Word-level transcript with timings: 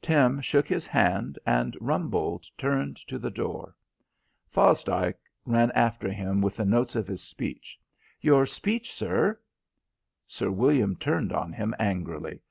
Tim 0.00 0.40
shook 0.40 0.68
his 0.68 0.86
hand, 0.86 1.40
and 1.44 1.76
Rumbold 1.80 2.46
turned 2.56 2.98
to 3.08 3.18
the 3.18 3.32
door. 3.32 3.74
Fosdike 4.48 5.18
ran 5.44 5.72
after 5.72 6.08
him 6.08 6.40
with 6.40 6.54
the 6.56 6.64
notes 6.64 6.94
of 6.94 7.08
his 7.08 7.20
speech. 7.24 7.80
"Your 8.20 8.46
speech, 8.46 8.92
sir." 8.92 9.40
Sir 10.28 10.52
William 10.52 10.94
turned 10.94 11.32
on 11.32 11.52
him 11.52 11.74
angrily. 11.80 12.42